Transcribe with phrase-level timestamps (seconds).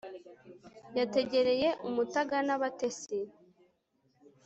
[0.97, 3.19] yategereye umutaga n'abatesi